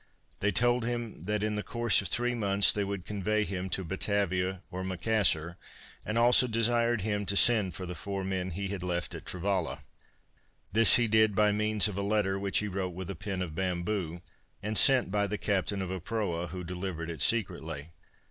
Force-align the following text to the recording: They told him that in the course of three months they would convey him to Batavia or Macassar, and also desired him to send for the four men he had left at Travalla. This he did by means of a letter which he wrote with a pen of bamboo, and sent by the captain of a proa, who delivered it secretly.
They 0.39 0.51
told 0.51 0.83
him 0.83 1.25
that 1.25 1.43
in 1.43 1.53
the 1.53 1.61
course 1.61 2.01
of 2.01 2.07
three 2.07 2.33
months 2.33 2.71
they 2.73 2.83
would 2.83 3.05
convey 3.05 3.43
him 3.43 3.69
to 3.69 3.83
Batavia 3.83 4.63
or 4.71 4.83
Macassar, 4.83 5.57
and 6.03 6.17
also 6.17 6.47
desired 6.47 7.01
him 7.01 7.23
to 7.27 7.37
send 7.37 7.75
for 7.75 7.85
the 7.85 7.93
four 7.93 8.23
men 8.23 8.49
he 8.49 8.69
had 8.69 8.81
left 8.81 9.13
at 9.13 9.25
Travalla. 9.27 9.81
This 10.73 10.95
he 10.95 11.07
did 11.07 11.35
by 11.35 11.51
means 11.51 11.87
of 11.87 11.99
a 11.99 12.01
letter 12.01 12.39
which 12.39 12.57
he 12.57 12.67
wrote 12.67 12.95
with 12.95 13.11
a 13.11 13.15
pen 13.15 13.43
of 13.43 13.53
bamboo, 13.53 14.23
and 14.63 14.75
sent 14.75 15.11
by 15.11 15.27
the 15.27 15.37
captain 15.37 15.83
of 15.83 15.91
a 15.91 15.99
proa, 15.99 16.47
who 16.47 16.63
delivered 16.63 17.11
it 17.11 17.21
secretly. 17.21 17.91